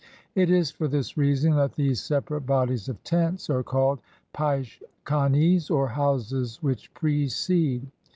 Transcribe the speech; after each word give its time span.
It 0.33 0.49
is 0.49 0.71
for 0.71 0.87
this 0.87 1.15
reason 1.15 1.53
that 1.57 1.73
these 1.75 2.01
separate 2.01 2.41
bodies 2.41 2.89
of 2.89 3.03
tents 3.03 3.51
are 3.51 3.61
called 3.61 3.99
peiche 4.33 4.81
kanes, 5.05 5.69
or 5.69 5.89
houses 5.89 6.57
which 6.63 6.91
precede. 6.95 7.85